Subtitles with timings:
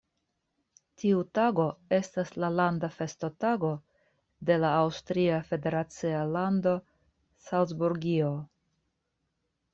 [1.01, 1.65] Tiu tago
[1.97, 3.69] estas la landa festotago
[4.51, 6.75] de la aŭstria federacia lando
[7.51, 8.33] Salcburgio.